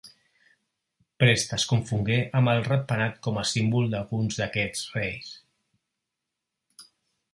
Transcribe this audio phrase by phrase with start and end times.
[1.23, 5.33] Prest es confongué amb el ratpenat com a símbol d’alguns d’aquests reis.